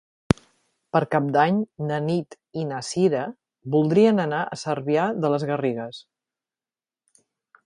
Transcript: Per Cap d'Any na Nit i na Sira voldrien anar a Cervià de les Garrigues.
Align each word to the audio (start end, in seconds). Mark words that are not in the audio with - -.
Per 0.95 1.01
Cap 1.15 1.27
d'Any 1.35 1.59
na 1.91 1.99
Nit 2.07 2.35
i 2.61 2.65
na 2.71 2.81
Sira 2.89 3.27
voldrien 3.77 4.25
anar 4.27 4.43
a 4.57 4.61
Cervià 4.65 5.07
de 5.27 5.35
les 5.37 5.47
Garrigues. 5.53 6.05